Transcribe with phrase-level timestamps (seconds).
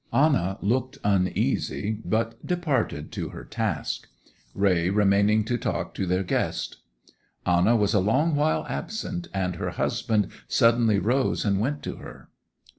[0.11, 4.09] Anna looked uneasy, but departed to her task,
[4.55, 6.77] Raye remaining to talk to their guest.
[7.45, 12.29] Anna was a long while absent, and her husband suddenly rose and went to her.